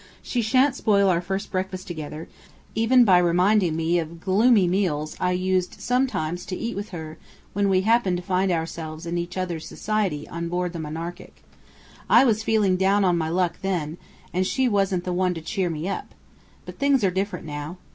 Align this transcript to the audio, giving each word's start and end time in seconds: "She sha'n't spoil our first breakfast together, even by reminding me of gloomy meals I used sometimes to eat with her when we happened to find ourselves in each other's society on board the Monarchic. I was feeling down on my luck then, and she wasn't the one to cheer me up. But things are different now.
"She 0.23 0.41
sha'n't 0.41 0.75
spoil 0.75 1.09
our 1.09 1.21
first 1.21 1.51
breakfast 1.51 1.85
together, 1.85 2.27
even 2.73 3.05
by 3.05 3.19
reminding 3.19 3.75
me 3.75 3.99
of 3.99 4.19
gloomy 4.19 4.67
meals 4.67 5.15
I 5.19 5.33
used 5.33 5.79
sometimes 5.79 6.43
to 6.47 6.55
eat 6.55 6.75
with 6.75 6.89
her 6.89 7.19
when 7.53 7.69
we 7.69 7.81
happened 7.81 8.17
to 8.17 8.23
find 8.23 8.51
ourselves 8.51 9.05
in 9.05 9.19
each 9.19 9.37
other's 9.37 9.67
society 9.67 10.27
on 10.27 10.49
board 10.49 10.73
the 10.73 10.79
Monarchic. 10.79 11.43
I 12.09 12.25
was 12.25 12.41
feeling 12.41 12.77
down 12.77 13.05
on 13.05 13.15
my 13.15 13.29
luck 13.29 13.59
then, 13.61 13.99
and 14.33 14.47
she 14.47 14.67
wasn't 14.67 15.03
the 15.03 15.13
one 15.13 15.35
to 15.35 15.39
cheer 15.41 15.69
me 15.69 15.87
up. 15.87 16.15
But 16.65 16.79
things 16.79 17.03
are 17.03 17.11
different 17.11 17.45
now. 17.45 17.77